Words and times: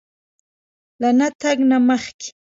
له 1.01 1.09
نه 1.19 1.27
تګ 1.41 1.57
نه 1.69 1.77
مخکې 1.87 2.29